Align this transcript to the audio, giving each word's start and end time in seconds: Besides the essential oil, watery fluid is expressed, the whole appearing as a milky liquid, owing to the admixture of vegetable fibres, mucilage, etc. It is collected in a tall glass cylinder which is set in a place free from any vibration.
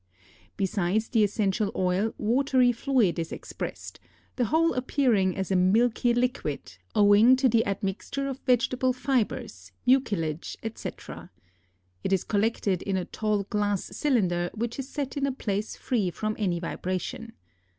Besides 0.57 1.09
the 1.09 1.23
essential 1.23 1.71
oil, 1.75 2.15
watery 2.17 2.71
fluid 2.71 3.19
is 3.19 3.31
expressed, 3.31 3.99
the 4.35 4.45
whole 4.45 4.73
appearing 4.73 5.37
as 5.37 5.51
a 5.51 5.55
milky 5.55 6.11
liquid, 6.11 6.77
owing 6.95 7.35
to 7.35 7.47
the 7.47 7.63
admixture 7.67 8.27
of 8.27 8.39
vegetable 8.39 8.93
fibres, 8.93 9.71
mucilage, 9.85 10.57
etc. 10.63 11.29
It 12.03 12.11
is 12.11 12.23
collected 12.23 12.81
in 12.81 12.97
a 12.97 13.05
tall 13.05 13.43
glass 13.43 13.95
cylinder 13.95 14.49
which 14.55 14.79
is 14.79 14.89
set 14.89 15.17
in 15.17 15.27
a 15.27 15.31
place 15.31 15.75
free 15.75 16.09
from 16.09 16.35
any 16.39 16.59
vibration. 16.59 17.33